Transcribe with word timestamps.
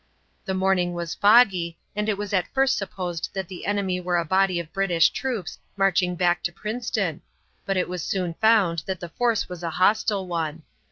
The 0.45 0.55
morning 0.55 0.93
was 0.93 1.13
foggy, 1.13 1.77
and 1.95 2.09
it 2.09 2.17
was 2.17 2.33
at 2.33 2.51
first 2.55 2.75
supposed 2.75 3.29
that 3.35 3.47
the 3.47 3.67
enemy 3.67 3.99
were 4.01 4.17
a 4.17 4.25
body 4.25 4.59
of 4.59 4.73
British 4.73 5.11
troops 5.11 5.59
marching 5.77 6.15
back 6.15 6.41
to 6.45 6.51
Princeton, 6.51 7.21
but 7.67 7.77
it 7.77 7.87
was 7.87 8.01
soon 8.01 8.33
found 8.33 8.79
that 8.87 8.99
the 8.99 9.09
force 9.09 9.47
was 9.47 9.61
a 9.61 9.69
hostile 9.69 10.25
one. 10.25 10.63